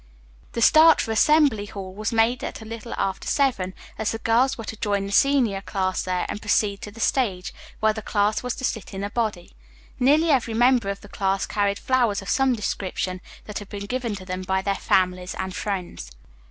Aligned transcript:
The 0.53 0.63
start 0.63 0.99
for 0.99 1.11
Assembly 1.11 1.67
Hall 1.67 1.93
was 1.93 2.11
made 2.11 2.43
at 2.43 2.59
a 2.59 2.65
little 2.65 2.95
after 2.97 3.27
seven, 3.27 3.75
as 3.99 4.09
the 4.13 4.17
girls 4.17 4.57
were 4.57 4.63
to 4.63 4.75
join 4.75 5.05
the 5.05 5.11
senior 5.11 5.61
class 5.61 6.01
there, 6.01 6.25
and 6.27 6.41
proceed 6.41 6.81
to 6.81 6.89
the 6.89 6.99
stage, 6.99 7.53
where 7.81 7.93
the 7.93 8.01
class 8.01 8.41
was 8.41 8.55
to 8.55 8.63
sit 8.63 8.95
in 8.95 9.03
a 9.03 9.11
body. 9.11 9.51
Nearly 9.99 10.31
every 10.31 10.55
member 10.55 10.89
of 10.89 11.01
the 11.01 11.07
class 11.07 11.45
carried 11.45 11.77
flowers 11.77 12.23
of 12.23 12.29
some 12.29 12.53
description 12.55 13.21
that 13.45 13.59
had 13.59 13.69
been 13.69 13.85
given 13.85 14.15
to 14.15 14.25
them 14.25 14.41
by 14.41 14.63
their 14.63 14.73
families 14.73 15.35
and 15.35 15.55
friends. 15.55 16.09